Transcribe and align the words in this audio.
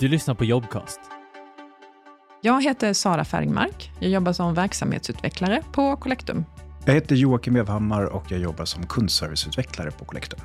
Du 0.00 0.08
lyssnar 0.08 0.34
på 0.34 0.44
Jobcast. 0.44 1.00
Jag 2.40 2.62
heter 2.62 2.92
Sara 2.92 3.24
Färgmark. 3.24 3.90
Jag 4.00 4.10
jobbar 4.10 4.32
som 4.32 4.54
verksamhetsutvecklare 4.54 5.62
på 5.72 5.96
Collectum. 5.96 6.44
Jag 6.84 6.94
heter 6.94 7.16
Joakim 7.16 7.56
Evhammar 7.56 8.04
och 8.04 8.24
jag 8.28 8.40
jobbar 8.40 8.64
som 8.64 8.86
kundserviceutvecklare 8.86 9.90
på 9.90 10.04
Collectum. 10.04 10.40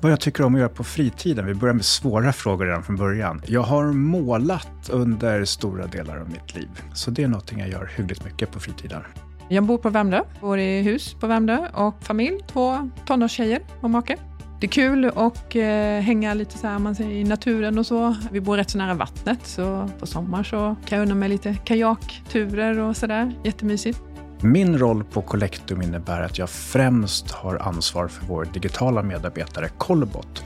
Vad 0.00 0.12
jag 0.12 0.20
tycker 0.20 0.44
om 0.44 0.54
att 0.54 0.60
göra 0.60 0.68
på 0.68 0.84
fritiden, 0.84 1.46
vi 1.46 1.54
börjar 1.54 1.74
med 1.74 1.84
svåra 1.84 2.32
frågor 2.32 2.66
redan 2.66 2.82
från 2.82 2.96
början. 2.96 3.42
Jag 3.46 3.62
har 3.62 3.84
målat 3.92 4.90
under 4.90 5.44
stora 5.44 5.86
delar 5.86 6.16
av 6.16 6.30
mitt 6.30 6.54
liv, 6.54 6.68
så 6.94 7.10
det 7.10 7.22
är 7.22 7.28
någonting 7.28 7.58
jag 7.58 7.68
gör 7.68 7.90
hyggligt 7.96 8.24
mycket 8.24 8.52
på 8.52 8.60
fritiden. 8.60 9.02
Jag 9.48 9.64
bor 9.64 9.78
på 9.78 9.90
Värmdö, 9.90 10.22
bor 10.40 10.58
i 10.58 10.82
hus 10.82 11.16
på 11.20 11.26
Värmdö 11.26 11.68
och 11.74 12.02
familj, 12.02 12.38
två 12.46 12.90
tonårstjejer 13.06 13.60
och 13.80 13.90
make. 13.90 14.16
Det 14.60 14.66
är 14.66 14.70
kul 14.70 15.04
att 15.04 15.54
eh, 15.54 15.62
hänga 16.00 16.34
lite 16.34 16.58
så 16.58 16.66
här, 16.66 16.78
man 16.78 16.94
säger, 16.94 17.10
i 17.10 17.24
naturen 17.24 17.78
och 17.78 17.86
så. 17.86 18.16
Vi 18.30 18.40
bor 18.40 18.56
rätt 18.56 18.70
så 18.70 18.78
nära 18.78 18.94
vattnet, 18.94 19.46
så 19.46 19.88
på 20.00 20.06
sommar 20.06 20.42
så 20.42 20.76
kan 20.86 20.98
jag 20.98 21.06
unna 21.06 21.14
mig 21.14 21.28
lite 21.28 21.54
kajakturer 21.54 22.78
och 22.78 22.96
sådär. 22.96 23.32
Jättemysigt. 23.44 24.02
Min 24.40 24.78
roll 24.78 25.04
på 25.04 25.22
Collectum 25.22 25.82
innebär 25.82 26.20
att 26.20 26.38
jag 26.38 26.50
främst 26.50 27.30
har 27.30 27.56
ansvar 27.56 28.08
för 28.08 28.26
vår 28.26 28.44
digitala 28.44 29.02
medarbetare 29.02 29.68
Colbot, 29.78 30.44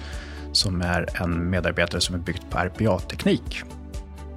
som 0.52 0.82
är 0.82 1.22
en 1.22 1.50
medarbetare 1.50 2.00
som 2.00 2.14
är 2.14 2.18
byggt 2.18 2.50
på 2.50 2.58
RPA-teknik. 2.58 3.62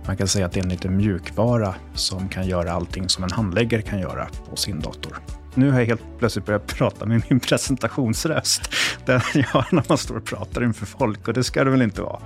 Man 0.07 0.17
kan 0.17 0.27
säga 0.27 0.45
att 0.45 0.51
det 0.51 0.59
är 0.59 0.63
en 0.63 0.70
liten 0.70 0.98
mjukvara 0.98 1.76
som 1.93 2.29
kan 2.29 2.48
göra 2.48 2.71
allting 2.71 3.09
som 3.09 3.23
en 3.23 3.31
handläggare 3.31 3.81
kan 3.81 3.99
göra 3.99 4.27
på 4.49 4.55
sin 4.55 4.79
dator. 4.79 5.20
Nu 5.55 5.71
har 5.71 5.80
jag 5.80 5.85
helt 5.85 6.02
plötsligt 6.20 6.45
börjat 6.45 6.67
prata 6.67 7.05
med 7.05 7.23
min 7.30 7.39
presentationsröst. 7.39 8.62
Den 9.05 9.21
jag 9.34 9.43
har 9.43 9.67
när 9.71 9.84
man 9.88 9.98
står 9.98 10.17
och 10.17 10.26
pratar 10.26 10.63
inför 10.63 10.85
folk 10.85 11.27
och 11.27 11.34
det 11.34 11.43
ska 11.43 11.63
det 11.63 11.70
väl 11.70 11.81
inte 11.81 12.02
vara. 12.02 12.21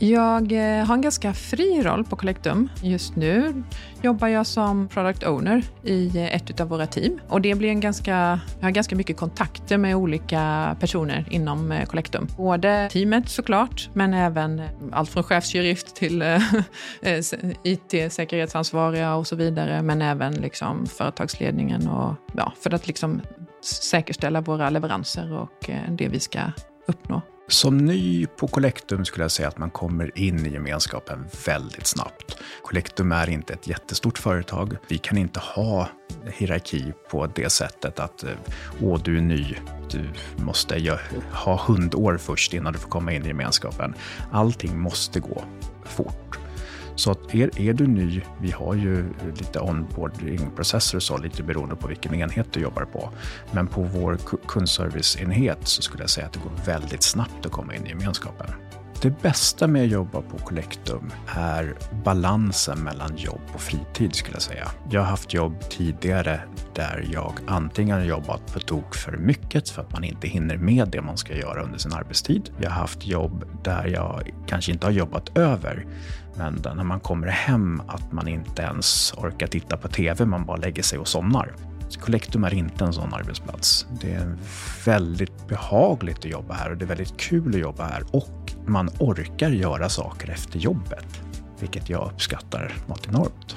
Jag 0.00 0.52
eh, 0.52 0.84
har 0.84 0.94
en 0.94 1.00
ganska 1.00 1.34
fri 1.34 1.82
roll 1.82 2.04
på 2.04 2.16
Collectum. 2.16 2.68
Just 2.82 3.16
nu 3.16 3.62
jobbar 4.02 4.28
jag 4.28 4.46
som 4.46 4.88
product 4.88 5.24
owner 5.24 5.62
i 5.82 6.18
eh, 6.18 6.34
ett 6.34 6.60
av 6.60 6.68
våra 6.68 6.86
team. 6.86 7.20
Och 7.28 7.40
det 7.40 7.54
blir 7.54 7.68
en 7.68 7.80
ganska, 7.80 8.40
jag 8.58 8.66
har 8.66 8.70
ganska 8.70 8.96
mycket 8.96 9.16
kontakter 9.16 9.78
med 9.78 9.96
olika 9.96 10.76
personer 10.80 11.26
inom 11.30 11.72
eh, 11.72 11.84
Collectum. 11.84 12.26
Både 12.36 12.88
teamet 12.92 13.28
såklart, 13.28 13.90
men 13.92 14.14
även 14.14 14.62
allt 14.92 15.10
från 15.10 15.22
chefsjurist 15.22 15.96
till 15.96 16.22
IT-säkerhetsansvariga 17.62 19.14
och 19.14 19.26
så 19.26 19.36
vidare. 19.36 19.82
Men 19.82 20.02
även 20.02 20.34
liksom 20.34 20.86
företagsledningen 20.86 21.88
och 21.88 22.14
ja, 22.32 22.52
för 22.60 22.74
att 22.74 22.86
liksom 22.86 23.20
säkerställa 23.62 24.40
våra 24.40 24.70
leveranser 24.70 25.32
och 25.32 25.70
det 25.88 26.08
vi 26.08 26.20
ska 26.20 26.40
uppnå. 26.86 27.22
Som 27.48 27.78
ny 27.78 28.26
på 28.26 28.48
Collectum 28.48 29.04
skulle 29.04 29.24
jag 29.24 29.30
säga 29.30 29.48
att 29.48 29.58
man 29.58 29.70
kommer 29.70 30.18
in 30.18 30.46
i 30.46 30.52
gemenskapen 30.52 31.26
väldigt 31.46 31.86
snabbt. 31.86 32.36
Collectum 32.62 33.12
är 33.12 33.30
inte 33.30 33.52
ett 33.52 33.66
jättestort 33.66 34.18
företag. 34.18 34.76
Vi 34.88 34.98
kan 34.98 35.18
inte 35.18 35.40
ha 35.40 35.88
hierarki 36.32 36.92
på 37.10 37.26
det 37.26 37.50
sättet 37.50 38.00
att 38.00 38.24
eh, 38.24 38.30
åh, 38.82 39.00
du 39.04 39.16
är 39.16 39.20
ny, 39.20 39.54
du 39.90 40.10
måste 40.36 40.98
ha 41.32 41.64
hundår 41.66 42.16
först 42.16 42.54
innan 42.54 42.72
du 42.72 42.78
får 42.78 42.88
komma 42.88 43.12
in 43.12 43.24
i 43.24 43.28
gemenskapen. 43.28 43.94
Allting 44.32 44.78
måste 44.78 45.20
gå 45.20 45.44
fort. 45.84 46.38
Så 46.98 47.10
att 47.10 47.34
är, 47.34 47.60
är 47.60 47.72
du 47.72 47.86
ny, 47.86 48.22
vi 48.40 48.50
har 48.50 48.74
ju 48.74 49.04
lite 49.38 49.60
onboarding-processer 49.60 50.96
och 50.96 51.02
så, 51.02 51.18
lite 51.18 51.42
beroende 51.42 51.76
på 51.76 51.88
vilken 51.88 52.14
enhet 52.14 52.52
du 52.52 52.60
jobbar 52.60 52.84
på. 52.84 53.10
Men 53.52 53.66
på 53.66 53.82
vår 53.82 54.18
kundserviceenhet 54.46 55.58
så 55.62 55.82
skulle 55.82 56.02
jag 56.02 56.10
säga 56.10 56.26
att 56.26 56.32
det 56.32 56.40
går 56.40 56.52
väldigt 56.66 57.02
snabbt 57.02 57.46
att 57.46 57.52
komma 57.52 57.74
in 57.74 57.86
i 57.86 57.88
gemenskapen. 57.88 58.46
Det 59.02 59.22
bästa 59.22 59.66
med 59.66 59.82
att 59.82 59.90
jobba 59.90 60.22
på 60.22 60.38
Collectum 60.38 61.12
är 61.26 61.74
balansen 62.04 62.78
mellan 62.78 63.16
jobb 63.16 63.40
och 63.54 63.60
fritid 63.60 64.14
skulle 64.14 64.36
jag 64.36 64.42
säga. 64.42 64.68
Jag 64.90 65.00
har 65.00 65.06
haft 65.08 65.34
jobb 65.34 65.60
tidigare 65.70 66.40
där 66.74 67.08
jag 67.12 67.32
antingen 67.46 67.98
har 67.98 68.04
jobbat 68.04 68.52
på 68.52 68.60
tok 68.60 68.94
för 68.94 69.16
mycket 69.16 69.68
för 69.68 69.82
att 69.82 69.92
man 69.92 70.04
inte 70.04 70.28
hinner 70.28 70.56
med 70.56 70.88
det 70.88 71.02
man 71.02 71.16
ska 71.16 71.36
göra 71.36 71.62
under 71.62 71.78
sin 71.78 71.92
arbetstid. 71.92 72.50
Jag 72.60 72.70
har 72.70 72.80
haft 72.80 73.06
jobb 73.06 73.44
där 73.64 73.86
jag 73.86 74.30
kanske 74.46 74.72
inte 74.72 74.86
har 74.86 74.92
jobbat 74.92 75.38
över, 75.38 75.86
men 76.36 76.60
när 76.64 76.84
man 76.84 77.00
kommer 77.00 77.26
hem 77.26 77.82
att 77.86 78.12
man 78.12 78.28
inte 78.28 78.62
ens 78.62 79.14
orkar 79.16 79.46
titta 79.46 79.76
på 79.76 79.88
TV, 79.88 80.24
man 80.24 80.46
bara 80.46 80.56
lägger 80.56 80.82
sig 80.82 80.98
och 80.98 81.08
somnar. 81.08 81.54
Collectum 82.00 82.44
är 82.44 82.54
inte 82.54 82.84
en 82.84 82.92
sån 82.92 83.14
arbetsplats. 83.14 83.86
Det 84.00 84.12
är 84.12 84.36
väldigt 84.84 85.48
behagligt 85.48 86.18
att 86.18 86.24
jobba 86.24 86.54
här 86.54 86.70
och 86.70 86.76
det 86.76 86.84
är 86.84 86.86
väldigt 86.88 87.16
kul 87.16 87.54
att 87.54 87.60
jobba 87.60 87.84
här 87.84 88.02
och 88.10 88.47
man 88.68 88.90
orkar 88.98 89.50
göra 89.50 89.88
saker 89.88 90.30
efter 90.30 90.58
jobbet, 90.58 91.20
vilket 91.60 91.90
jag 91.90 92.10
uppskattar 92.12 92.74
något 92.86 93.08
enormt. 93.08 93.56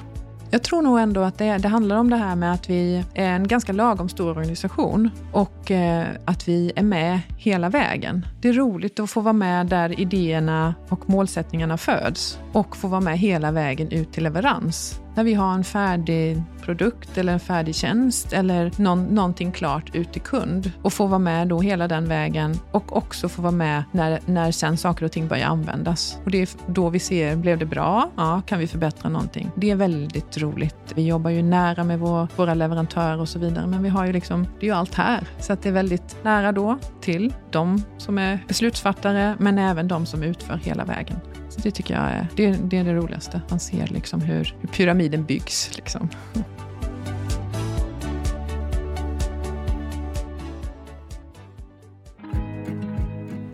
Jag 0.54 0.62
tror 0.62 0.82
nog 0.82 0.98
ändå 0.98 1.20
att 1.20 1.38
det, 1.38 1.58
det, 1.58 1.68
handlar 1.68 1.96
om 1.96 2.10
det 2.10 2.16
här 2.16 2.36
med 2.36 2.52
att 2.52 2.70
vi 2.70 3.04
är 3.14 3.28
en 3.28 3.48
ganska 3.48 3.72
lagom 3.72 4.08
stor 4.08 4.30
organisation 4.30 5.10
och 5.32 5.70
eh, 5.70 6.06
att 6.24 6.48
vi 6.48 6.72
är 6.76 6.82
med 6.82 7.20
hela 7.36 7.68
vägen. 7.68 8.26
Det 8.40 8.48
är 8.48 8.52
roligt 8.52 9.00
att 9.00 9.10
få 9.10 9.20
vara 9.20 9.32
med 9.32 9.66
där 9.66 10.00
idéerna 10.00 10.74
och 10.88 11.10
målsättningarna 11.10 11.76
föds 11.76 12.38
och 12.52 12.76
få 12.76 12.88
vara 12.88 13.00
med 13.00 13.18
hela 13.18 13.50
vägen 13.50 13.92
ut 13.92 14.12
till 14.12 14.22
leverans. 14.22 15.00
När 15.14 15.24
vi 15.24 15.34
har 15.34 15.54
en 15.54 15.64
färdig 15.64 16.42
produkt 16.62 17.18
eller 17.18 17.32
en 17.32 17.40
färdig 17.40 17.74
tjänst 17.74 18.32
eller 18.32 18.72
någon, 18.76 19.04
någonting 19.04 19.52
klart 19.52 19.94
ut 19.94 20.12
till 20.12 20.22
kund 20.22 20.72
och 20.82 20.92
få 20.92 21.06
vara 21.06 21.18
med 21.18 21.48
då 21.48 21.60
hela 21.60 21.88
den 21.88 22.08
vägen 22.08 22.54
och 22.72 22.96
också 22.96 23.28
få 23.28 23.42
vara 23.42 23.52
med 23.52 23.84
när, 23.92 24.20
när 24.26 24.52
sen 24.52 24.76
saker 24.76 25.04
och 25.04 25.12
ting 25.12 25.28
börjar 25.28 25.46
användas. 25.46 26.18
Och 26.24 26.30
det 26.30 26.42
är 26.42 26.48
då 26.66 26.88
vi 26.88 26.98
ser, 26.98 27.36
blev 27.36 27.58
det 27.58 27.66
bra? 27.66 28.10
Ja, 28.16 28.42
kan 28.46 28.58
vi 28.58 28.66
förbättra 28.66 29.08
någonting? 29.08 29.50
Det 29.54 29.70
är 29.70 29.76
väldigt 29.76 30.38
roligt. 30.38 30.92
Vi 30.94 31.06
jobbar 31.06 31.30
ju 31.30 31.42
nära 31.42 31.84
med 31.84 31.98
vår, 31.98 32.28
våra 32.36 32.54
leverantörer 32.54 33.20
och 33.20 33.28
så 33.28 33.38
vidare, 33.38 33.66
men 33.66 33.82
vi 33.82 33.88
har 33.88 34.06
ju 34.06 34.12
liksom, 34.12 34.46
det 34.60 34.66
är 34.66 34.70
ju 34.70 34.76
allt 34.76 34.94
här. 34.94 35.28
Så 35.38 35.52
att 35.52 35.62
det 35.62 35.68
är 35.68 35.72
väldigt 35.72 36.24
nära 36.24 36.52
då 36.52 36.78
till 37.00 37.34
de 37.50 37.82
som 37.98 38.18
är 38.18 38.44
beslutsfattare, 38.48 39.36
men 39.38 39.58
även 39.58 39.88
de 39.88 40.06
som 40.06 40.22
utför 40.22 40.56
hela 40.56 40.84
vägen. 40.84 41.16
Så 41.52 41.60
det 41.60 41.70
tycker 41.70 41.94
jag 41.94 42.02
är 42.02 42.26
det, 42.36 42.56
det, 42.64 42.76
är 42.76 42.84
det 42.84 42.94
roligaste. 42.94 43.40
Man 43.48 43.60
ser 43.60 43.86
liksom 43.86 44.20
hur, 44.20 44.54
hur 44.60 44.68
pyramiden 44.68 45.24
byggs. 45.24 45.76
Liksom. 45.76 46.08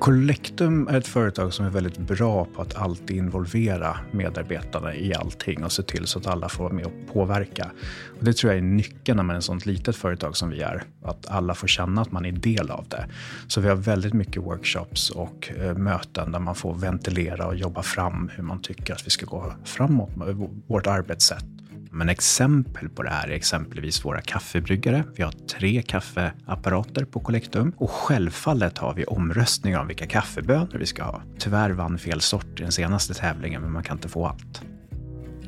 Collectum 0.08 0.88
är 0.88 0.98
ett 0.98 1.06
företag 1.06 1.54
som 1.54 1.66
är 1.66 1.70
väldigt 1.70 1.98
bra 1.98 2.44
på 2.44 2.62
att 2.62 2.74
alltid 2.74 3.16
involvera 3.16 3.96
medarbetarna 4.10 4.94
i 4.94 5.14
allting 5.14 5.64
och 5.64 5.72
se 5.72 5.82
till 5.82 6.06
så 6.06 6.18
att 6.18 6.26
alla 6.26 6.48
får 6.48 6.64
vara 6.64 6.74
med 6.74 6.86
och 6.86 6.92
påverka. 7.12 7.70
Och 8.18 8.24
det 8.24 8.32
tror 8.32 8.52
jag 8.52 8.58
är 8.58 8.62
nyckeln 8.62 9.16
när 9.16 9.22
man 9.22 9.34
är 9.34 9.38
ett 9.38 9.44
sånt 9.44 9.66
litet 9.66 9.96
företag 9.96 10.36
som 10.36 10.50
vi 10.50 10.60
är. 10.60 10.82
Att 11.02 11.26
alla 11.26 11.54
får 11.54 11.68
känna 11.68 12.02
att 12.02 12.12
man 12.12 12.24
är 12.24 12.32
del 12.32 12.70
av 12.70 12.84
det. 12.88 13.06
Så 13.48 13.60
vi 13.60 13.68
har 13.68 13.76
väldigt 13.76 14.14
mycket 14.14 14.42
workshops 14.42 15.10
och 15.10 15.50
eh, 15.56 15.74
möten 15.74 16.32
där 16.32 16.38
man 16.38 16.54
får 16.54 16.74
ventilera 16.74 17.46
och 17.46 17.56
jobba 17.56 17.82
fram 17.82 18.30
hur 18.36 18.42
man 18.42 18.62
tycker 18.62 18.94
att 18.94 19.06
vi 19.06 19.10
ska 19.10 19.26
gå 19.26 19.52
framåt 19.64 20.16
med 20.16 20.48
vårt 20.66 20.86
arbetssätt 20.86 21.57
men 21.90 22.08
exempel 22.08 22.88
på 22.88 23.02
det 23.02 23.10
här 23.10 23.28
är 23.28 23.32
exempelvis 23.32 24.04
våra 24.04 24.20
kaffebryggare. 24.20 25.04
Vi 25.16 25.22
har 25.22 25.32
tre 25.32 25.82
kaffeapparater 25.82 27.04
på 27.04 27.20
Collectum 27.20 27.72
och 27.76 27.90
självfallet 27.90 28.78
har 28.78 28.94
vi 28.94 29.04
omröstningar 29.04 29.80
om 29.80 29.86
vilka 29.86 30.06
kaffebönor 30.06 30.78
vi 30.78 30.86
ska 30.86 31.02
ha. 31.02 31.22
Tyvärr 31.38 31.70
vann 31.70 31.98
fel 31.98 32.20
sort 32.20 32.60
i 32.60 32.62
den 32.62 32.72
senaste 32.72 33.14
tävlingen, 33.14 33.62
men 33.62 33.72
man 33.72 33.82
kan 33.82 33.96
inte 33.96 34.08
få 34.08 34.26
allt. 34.26 34.62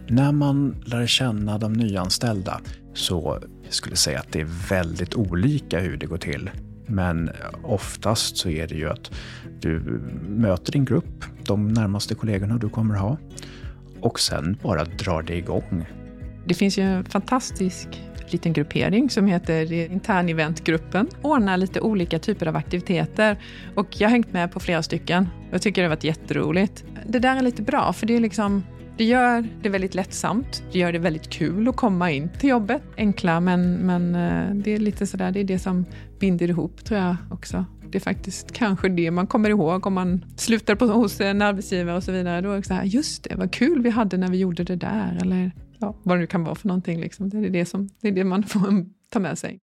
När 0.09 0.33
man 0.33 0.77
lär 0.85 1.07
känna 1.07 1.59
de 1.59 1.73
nyanställda 1.73 2.61
så 2.95 3.43
skulle 3.69 3.93
jag 3.93 3.99
säga 3.99 4.21
att 4.21 4.33
det 4.33 4.41
är 4.41 4.69
väldigt 4.69 5.15
olika 5.15 5.81
hur 5.81 5.97
det 5.97 6.07
går 6.07 6.19
till. 6.19 6.51
Men 6.87 7.31
oftast 7.63 8.37
så 8.37 8.49
är 8.49 8.67
det 8.67 8.75
ju 8.75 8.91
att 8.91 9.11
du 9.61 9.81
möter 10.29 10.73
din 10.73 10.85
grupp, 10.85 11.25
de 11.45 11.69
närmaste 11.69 12.15
kollegorna 12.15 12.59
du 12.59 12.69
kommer 12.69 12.95
ha 12.95 13.17
och 14.01 14.21
sen 14.21 14.57
bara 14.63 14.85
drar 14.85 15.23
det 15.23 15.37
igång. 15.37 15.87
Det 16.51 16.55
finns 16.55 16.79
ju 16.79 16.83
en 16.83 17.05
fantastisk 17.05 17.89
liten 18.29 18.53
gruppering 18.53 19.11
som 19.11 19.27
heter 19.27 19.73
interneventgruppen. 19.73 21.09
Ordnar 21.23 21.57
lite 21.57 21.81
olika 21.81 22.19
typer 22.19 22.47
av 22.47 22.57
aktiviteter 22.57 23.37
och 23.75 24.01
jag 24.01 24.09
har 24.09 24.11
hängt 24.11 24.33
med 24.33 24.53
på 24.53 24.61
flera 24.61 24.83
stycken. 24.83 25.29
Jag 25.51 25.63
tycker 25.63 25.83
det 25.83 25.89
har 25.89 25.97
varit 25.97 26.05
jätteroligt. 26.05 26.85
Det 27.07 27.19
där 27.19 27.37
är 27.37 27.43
lite 27.43 27.63
bra 27.63 27.93
för 27.93 28.07
det 28.07 28.17
är 28.17 28.21
liksom 28.21 28.63
det 28.97 29.05
gör 29.05 29.49
det 29.63 29.69
väldigt 29.69 29.95
lättsamt. 29.95 30.63
Det 30.73 30.79
gör 30.79 30.93
det 30.93 30.99
väldigt 30.99 31.31
kul 31.31 31.69
att 31.69 31.77
komma 31.77 32.11
in 32.11 32.31
till 32.39 32.49
jobbet. 32.49 32.83
Enkla, 32.97 33.41
men, 33.41 33.75
men 33.75 34.15
eh, 34.15 34.55
det 34.55 34.75
är 34.75 34.79
lite 34.79 35.07
sådär, 35.07 35.31
det 35.31 35.41
är 35.41 35.45
det 35.45 35.59
som 35.59 35.85
binder 36.21 36.49
ihop 36.49 36.85
tror 36.85 37.01
jag 37.01 37.17
också. 37.31 37.65
Det 37.91 37.99
är 37.99 38.03
faktiskt 38.03 38.53
kanske 38.53 38.89
det 38.89 39.11
man 39.11 39.27
kommer 39.27 39.51
ihåg 39.51 39.87
om 39.87 39.95
man 39.95 40.25
slutar 40.37 40.75
på, 40.75 40.87
hos 40.87 41.21
en 41.21 41.43
arbetsgivare 41.43 41.97
och 41.97 42.05
så 42.05 42.13
vidare. 42.13 42.41
Då 42.41 42.53
är 42.53 42.57
det 42.57 42.63
så 42.63 42.75
här, 42.75 42.85
just 42.85 43.25
det, 43.25 43.35
vad 43.37 43.53
kul 43.53 43.83
vi 43.83 43.91
hade 43.91 44.17
när 44.17 44.29
vi 44.29 44.39
gjorde 44.39 44.65
det 44.65 44.77
där. 44.77 45.19
Eller 45.23 45.53
ja, 45.81 45.97
vad 46.03 46.17
det 46.17 46.21
nu 46.21 46.27
kan 46.27 46.45
vara 46.45 46.55
för 46.55 46.69
någonting. 46.69 47.01
Liksom. 47.01 47.29
Det, 47.29 47.39
är 47.39 47.51
det, 47.51 47.67
som, 47.67 47.89
det 48.01 48.09
är 48.09 48.13
det 48.13 48.25
man 48.25 48.43
får 48.43 48.85
ta 49.11 49.19
med 49.19 49.39
sig. 49.39 49.59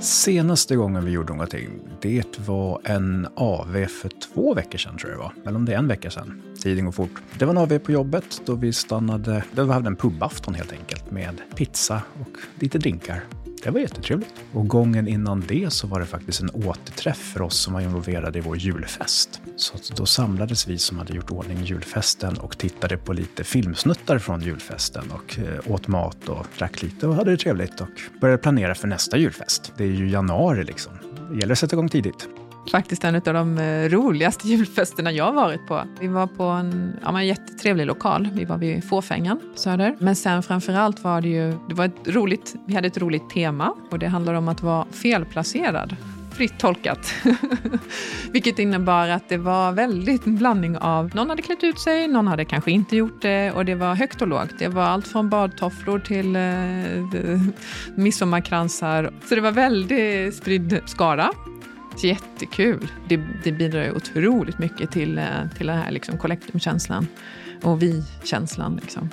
Senaste 0.00 0.76
gången 0.76 1.04
vi 1.04 1.10
gjorde 1.10 1.32
någonting, 1.32 1.68
det 2.00 2.38
var 2.38 2.80
en 2.84 3.28
AV 3.34 3.86
för 3.86 4.08
två 4.08 4.54
veckor 4.54 4.78
sedan 4.78 4.98
tror 4.98 5.10
jag 5.10 5.20
det 5.20 5.22
var. 5.22 5.32
Eller 5.46 5.56
om 5.56 5.64
det 5.64 5.74
är 5.74 5.78
en 5.78 5.88
vecka 5.88 6.10
sedan. 6.10 6.42
Tiden 6.62 6.84
går 6.84 6.92
fort. 6.92 7.22
Det 7.38 7.44
var 7.44 7.52
en 7.52 7.58
AV 7.58 7.78
på 7.78 7.92
jobbet 7.92 8.42
då 8.46 8.54
vi 8.54 8.72
stannade, 8.72 9.44
då 9.52 9.64
vi 9.64 9.72
hade 9.72 9.86
en 9.86 9.96
pubafton 9.96 10.54
helt 10.54 10.72
enkelt 10.72 11.10
med 11.10 11.40
pizza 11.54 12.02
och 12.20 12.62
lite 12.62 12.78
drinkar. 12.78 13.24
Det 13.64 13.70
var 13.70 13.80
jättetrevligt. 13.80 14.34
Och 14.52 14.68
gången 14.68 15.08
innan 15.08 15.40
det 15.48 15.72
så 15.72 15.86
var 15.86 16.00
det 16.00 16.06
faktiskt 16.06 16.40
en 16.40 16.50
återträff 16.50 17.18
för 17.18 17.42
oss 17.42 17.60
som 17.60 17.72
var 17.72 17.80
involverade 17.80 18.38
i 18.38 18.42
vår 18.42 18.56
julfest. 18.56 19.40
Så 19.58 19.94
då 19.94 20.06
samlades 20.06 20.68
vi 20.68 20.78
som 20.78 20.98
hade 20.98 21.14
gjort 21.14 21.30
ordning 21.30 21.64
julfesten 21.64 22.36
och 22.36 22.58
tittade 22.58 22.96
på 22.96 23.12
lite 23.12 23.44
filmsnuttar 23.44 24.18
från 24.18 24.40
julfesten 24.40 25.10
och 25.10 25.38
eh, 25.38 25.72
åt 25.72 25.88
mat 25.88 26.28
och 26.28 26.46
drack 26.58 26.82
lite 26.82 27.06
och 27.06 27.14
hade 27.14 27.30
det 27.30 27.36
trevligt 27.36 27.80
och 27.80 27.88
började 28.20 28.42
planera 28.42 28.74
för 28.74 28.88
nästa 28.88 29.16
julfest. 29.16 29.72
Det 29.76 29.84
är 29.84 29.88
ju 29.88 30.10
januari 30.10 30.64
liksom. 30.64 30.92
Det 31.30 31.38
gäller 31.38 31.52
att 31.52 31.58
sätta 31.58 31.76
igång 31.76 31.88
tidigt 31.88 32.28
faktiskt 32.70 33.04
en 33.04 33.14
av 33.14 33.20
de 33.22 33.58
eh, 33.58 33.88
roligaste 33.88 34.48
julfesterna 34.48 35.12
jag 35.12 35.32
varit 35.32 35.66
på. 35.66 35.82
Vi 36.00 36.08
var 36.08 36.26
på 36.26 36.42
en 36.42 36.96
ja, 37.02 37.22
jättetrevlig 37.22 37.86
lokal. 37.86 38.28
Vi 38.32 38.44
var 38.44 38.58
vid 38.58 38.84
Fåfängan 38.88 39.38
på 39.38 39.58
Söder. 39.58 39.96
Men 39.98 40.16
sen 40.16 40.42
framförallt 40.42 41.04
var 41.04 41.20
det 41.20 41.28
ju, 41.28 41.58
det 41.68 41.74
var 41.74 41.84
ett 41.84 42.08
roligt, 42.08 42.54
vi 42.66 42.74
hade 42.74 42.86
ett 42.86 42.98
roligt 42.98 43.30
tema 43.30 43.74
och 43.90 43.98
det 43.98 44.06
handlade 44.06 44.38
om 44.38 44.48
att 44.48 44.62
vara 44.62 44.86
felplacerad 44.92 45.96
fritt 46.38 46.58
tolkat. 46.58 47.14
Vilket 48.32 48.58
innebar 48.58 49.08
att 49.08 49.28
det 49.28 49.36
var 49.36 49.72
väldigt 49.72 50.26
en 50.26 50.36
blandning 50.36 50.78
av, 50.78 51.10
någon 51.14 51.30
hade 51.30 51.42
klätt 51.42 51.64
ut 51.64 51.78
sig, 51.78 52.08
någon 52.08 52.26
hade 52.26 52.44
kanske 52.44 52.70
inte 52.70 52.96
gjort 52.96 53.22
det 53.22 53.52
och 53.52 53.64
det 53.64 53.74
var 53.74 53.94
högt 53.94 54.22
och 54.22 54.28
lågt. 54.28 54.58
Det 54.58 54.68
var 54.68 54.82
allt 54.82 55.08
från 55.08 55.28
badtofflor 55.28 55.98
till 55.98 56.36
eh, 56.36 57.40
midsommarkransar. 57.94 59.12
Så 59.28 59.34
det 59.34 59.40
var 59.40 59.52
väldigt 59.52 60.34
spridd 60.34 60.80
skara 60.86 61.30
Jättekul. 62.02 62.88
Det, 63.08 63.20
det 63.44 63.52
bidrar 63.52 63.96
otroligt 63.96 64.58
mycket 64.58 64.90
till, 64.90 65.18
eh, 65.18 65.24
till 65.56 65.66
den 65.66 65.78
här 65.78 65.90
liksom 65.90 66.18
kollektumkänslan 66.18 67.06
och 67.62 67.82
vi-känslan. 67.82 68.78
Liksom. 68.82 69.10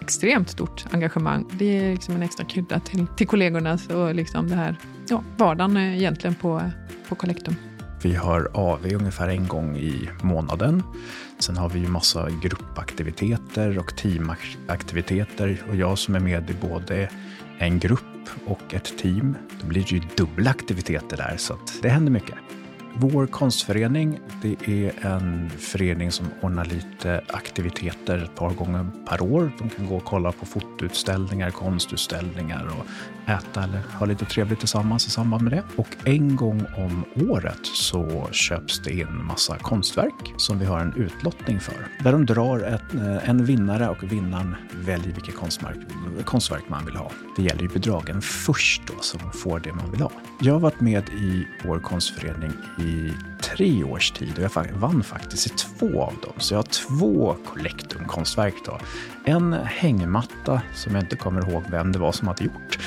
Extremt 0.00 0.50
stort 0.50 0.84
engagemang. 0.90 1.44
Det 1.52 1.78
är 1.78 1.92
liksom 1.92 2.14
en 2.14 2.22
extra 2.22 2.44
krydda 2.44 2.80
till, 2.80 3.06
till 3.16 3.26
kollegorna 3.26 3.78
och 3.94 4.14
liksom 4.14 4.48
det 4.48 4.54
här, 4.54 4.76
ja, 5.08 5.22
vardagen 5.36 5.76
egentligen 5.76 6.34
på, 6.34 6.62
på 7.08 7.14
Collectum. 7.14 7.54
Vi 8.02 8.14
har 8.14 8.50
AV 8.54 8.86
ungefär 8.94 9.28
en 9.28 9.48
gång 9.48 9.76
i 9.76 10.08
månaden. 10.22 10.82
Sen 11.38 11.56
har 11.56 11.68
vi 11.68 11.78
ju 11.78 11.88
massa 11.88 12.30
gruppaktiviteter 12.30 13.78
och 13.78 13.96
teamaktiviteter 13.96 15.62
och 15.68 15.76
jag 15.76 15.98
som 15.98 16.14
är 16.14 16.20
med 16.20 16.50
i 16.50 16.54
både 16.68 17.10
en 17.58 17.78
grupp 17.78 18.00
och 18.46 18.74
ett 18.74 18.98
team. 18.98 19.36
Då 19.60 19.66
blir 19.66 19.82
det 19.82 19.92
ju 19.92 20.00
dubbla 20.16 20.50
aktiviteter 20.50 21.16
där, 21.16 21.36
så 21.36 21.54
att 21.54 21.78
det 21.82 21.88
händer 21.88 22.12
mycket. 22.12 22.34
Vår 22.98 23.26
konstförening, 23.26 24.18
det 24.42 24.68
är 24.68 25.06
en 25.06 25.50
förening 25.50 26.12
som 26.12 26.26
ordnar 26.40 26.64
lite 26.64 27.20
aktiviteter 27.28 28.18
ett 28.18 28.34
par 28.34 28.50
gånger 28.50 28.86
per 29.08 29.22
år. 29.22 29.52
De 29.58 29.70
kan 29.70 29.86
gå 29.86 29.96
och 29.96 30.04
kolla 30.04 30.32
på 30.32 30.46
fotoutställningar, 30.46 31.50
konstutställningar 31.50 32.66
och 32.66 32.86
äta 33.30 33.62
eller 33.62 33.78
ha 33.98 34.06
lite 34.06 34.24
trevligt 34.24 34.58
tillsammans 34.58 35.06
i 35.06 35.10
samband 35.10 35.42
med 35.42 35.52
det. 35.52 35.62
Och 35.76 35.88
en 36.04 36.36
gång 36.36 36.64
om 36.76 37.04
året 37.30 37.60
så 37.62 38.28
köps 38.32 38.80
det 38.80 38.92
in 38.92 39.24
massa 39.24 39.58
konstverk 39.58 40.34
som 40.36 40.58
vi 40.58 40.64
har 40.64 40.80
en 40.80 40.92
utlottning 40.96 41.60
för. 41.60 41.88
Där 42.04 42.12
de 42.12 42.26
drar 42.26 42.58
ett, 42.58 42.94
eh, 42.94 43.28
en 43.28 43.44
vinnare 43.44 43.88
och 43.88 44.12
vinnaren 44.12 44.56
väljer 44.74 45.14
vilket 45.14 45.36
konstverk, 45.36 45.76
konstverk 46.24 46.64
man 46.68 46.84
vill 46.86 46.96
ha. 46.96 47.10
Det 47.36 47.42
gäller 47.42 47.62
ju 47.62 47.68
bedragen 47.68 48.22
först 48.22 48.82
då 48.86 48.94
som 49.00 49.32
får 49.32 49.60
det 49.60 49.72
man 49.72 49.90
vill 49.90 50.00
ha. 50.00 50.10
Jag 50.40 50.52
har 50.52 50.60
varit 50.60 50.80
med 50.80 51.08
i 51.08 51.46
vår 51.64 51.78
konstförening 51.78 52.52
i 52.78 52.85
i 52.86 53.12
tre 53.40 53.84
års 53.84 54.10
tid 54.10 54.38
och 54.38 54.44
jag 54.44 54.72
vann 54.72 55.02
faktiskt 55.02 55.46
i 55.46 55.50
två 55.50 56.02
av 56.02 56.14
dem. 56.22 56.32
Så 56.38 56.54
jag 56.54 56.58
har 56.58 56.62
två 56.98 57.36
Collectum-konstverk 57.46 58.54
då. 58.64 58.78
En 59.24 59.52
hängmatta 59.52 60.62
som 60.74 60.94
jag 60.94 61.04
inte 61.04 61.16
kommer 61.16 61.50
ihåg 61.50 61.62
vem 61.70 61.92
det 61.92 61.98
var 61.98 62.12
som 62.12 62.28
hade 62.28 62.44
gjort 62.44 62.78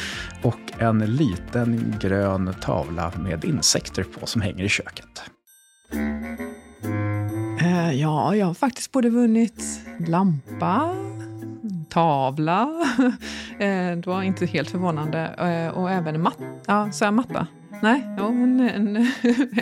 och 0.44 0.82
en 0.82 1.00
liten 1.00 1.96
grön 2.02 2.56
tavla 2.62 3.12
med 3.18 3.46
insekter 3.46 4.04
på 4.04 4.26
som 4.26 4.42
hänger 4.42 4.64
i 4.64 4.70
köket. 4.70 5.22
Eh, 7.62 7.92
ja, 7.92 8.36
jag 8.36 8.46
har 8.46 8.54
faktiskt 8.54 8.92
både 8.92 9.10
vunnit 9.10 9.64
lampa, 10.08 10.96
tavla, 11.90 12.62
eh, 13.60 13.98
det 13.98 14.08
var 14.08 14.22
inte 14.24 14.46
helt 14.46 14.70
förvånande, 14.70 15.28
eh, 15.28 15.78
och 15.78 15.92
även 15.92 16.22
matta. 16.22 16.44
Ja, 16.66 16.92
så 16.92 17.12
matta? 17.12 17.48
Nej, 17.82 18.08
ja, 18.18 18.28
en, 18.28 18.60
en, 18.60 18.98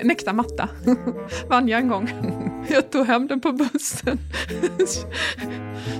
en 0.01 0.11
äkta 0.11 0.33
matta 0.33 0.69
vann 1.49 1.67
jag 1.67 1.81
en 1.81 1.87
gång. 1.87 2.09
Jag 2.69 2.91
tog 2.91 3.05
hem 3.05 3.27
den 3.27 3.41
på 3.41 3.51
bussen. 3.51 4.19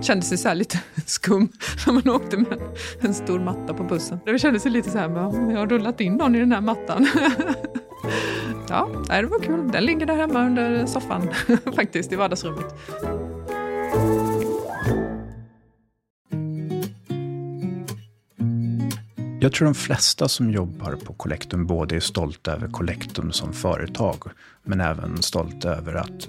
Kändes 0.01 0.41
så 0.41 0.53
lite 0.53 0.79
skum 1.05 1.49
när 1.85 1.93
man 1.93 2.09
åkte 2.09 2.37
med 2.37 2.59
en 2.99 3.13
stor 3.13 3.39
matta 3.39 3.73
på 3.73 3.83
bussen. 3.83 4.19
Det 4.25 4.39
kändes 4.39 4.65
lite 4.65 4.89
så 4.89 4.97
här, 4.97 5.09
jag 5.51 5.59
har 5.59 5.67
rullat 5.67 6.01
in 6.01 6.13
någon 6.13 6.35
i 6.35 6.39
den 6.39 6.51
här 6.51 6.61
mattan. 6.61 7.07
Ja, 8.69 8.89
det 9.07 9.25
var 9.25 9.39
kul. 9.39 9.71
Den 9.71 9.85
ligger 9.85 10.05
där 10.05 10.15
hemma 10.15 10.45
under 10.45 10.85
soffan 10.85 11.29
faktiskt, 11.75 12.13
i 12.13 12.15
vardagsrummet. 12.15 12.75
Jag 19.39 19.53
tror 19.53 19.65
de 19.65 19.75
flesta 19.75 20.27
som 20.27 20.51
jobbar 20.51 20.95
på 21.05 21.13
Collectum 21.13 21.67
både 21.67 21.95
är 21.95 21.99
stolta 21.99 22.51
över 22.51 22.67
Collectum 22.67 23.31
som 23.31 23.53
företag, 23.53 24.23
men 24.63 24.81
även 24.81 25.23
stolta 25.23 25.69
över 25.69 25.95
att 25.95 26.27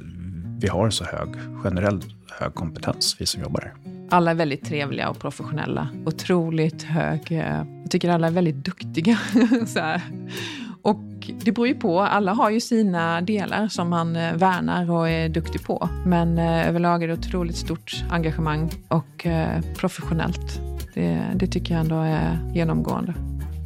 vi 0.60 0.68
har 0.68 0.90
så 0.90 1.04
hög, 1.04 1.28
generell 1.62 2.00
hög 2.30 2.54
kompetens, 2.54 3.16
vi 3.18 3.26
som 3.26 3.42
jobbar 3.42 3.60
här. 3.60 3.74
Alla 4.10 4.30
är 4.30 4.34
väldigt 4.34 4.64
trevliga 4.64 5.08
och 5.08 5.18
professionella. 5.18 5.88
Otroligt 6.06 6.82
hög... 6.82 7.32
Eh, 7.32 7.64
jag 7.82 7.90
tycker 7.90 8.10
alla 8.10 8.26
är 8.26 8.30
väldigt 8.30 8.64
duktiga. 8.64 9.18
och 10.82 11.30
det 11.40 11.52
beror 11.52 11.68
ju 11.68 11.74
på. 11.74 12.00
Alla 12.00 12.32
har 12.32 12.50
ju 12.50 12.60
sina 12.60 13.20
delar 13.20 13.68
som 13.68 13.88
man 13.88 14.16
eh, 14.16 14.34
värnar 14.34 14.90
och 14.90 15.08
är 15.08 15.28
duktig 15.28 15.62
på. 15.62 15.88
Men 16.06 16.38
eh, 16.38 16.68
överlag 16.68 17.02
är 17.02 17.08
det 17.08 17.14
otroligt 17.14 17.56
stort 17.56 18.04
engagemang 18.10 18.70
och 18.88 19.26
professionellt. 19.76 20.60
Det, 20.98 21.20
det 21.34 21.46
tycker 21.46 21.74
jag 21.74 21.80
ändå 21.80 21.96
är 21.96 22.38
genomgående. 22.54 23.14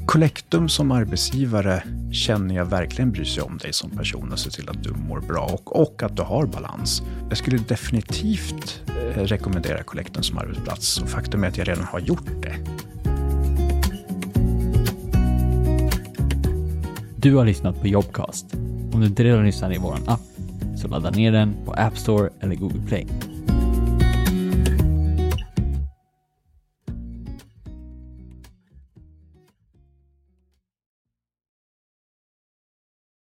Collectum 0.06 0.68
som 0.68 0.90
arbetsgivare 0.90 1.82
känner 2.12 2.54
jag 2.54 2.64
verkligen 2.64 3.12
bryr 3.12 3.24
sig 3.24 3.42
om 3.42 3.58
dig 3.58 3.72
som 3.72 3.90
person 3.90 4.32
och 4.32 4.38
ser 4.38 4.50
till 4.50 4.68
att 4.68 4.82
du 4.82 4.90
mår 4.90 5.20
bra 5.20 5.50
och, 5.52 5.80
och 5.80 6.02
att 6.02 6.16
du 6.16 6.22
har 6.22 6.46
balans. 6.46 7.02
Jag 7.28 7.38
skulle 7.38 7.58
definitivt 7.58 8.82
eh, 8.86 9.18
rekommendera 9.18 9.82
Collectum 9.82 10.22
som 10.22 10.38
arbetsplats 10.38 11.00
och 11.00 11.08
faktum 11.08 11.44
är 11.44 11.48
att 11.48 11.58
jag 11.58 11.68
redan 11.68 11.84
har 11.84 12.00
gjort 12.00 12.26
det. 12.42 12.54
Du 17.16 17.34
har 17.34 17.44
lyssnat 17.44 17.80
på 17.80 17.88
Jobcast. 17.88 18.54
Om 18.92 19.00
du 19.00 19.06
inte 19.06 19.24
redan 19.24 19.44
lyssnar 19.44 19.74
i 19.74 19.78
vår 19.78 19.98
app 20.06 20.20
så 20.76 20.88
ladda 20.88 21.10
ner 21.10 21.32
den 21.32 21.54
på 21.64 21.72
App 21.72 21.98
Store 21.98 22.30
eller 22.40 22.54
Google 22.54 22.82
Play. 22.88 23.06